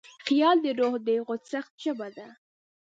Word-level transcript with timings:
خیال 0.25 0.57
د 0.65 0.67
روح 0.79 0.93
د 1.07 1.09
خوځښت 1.25 1.73
ژبه 1.83 2.07
ده. 2.17 2.27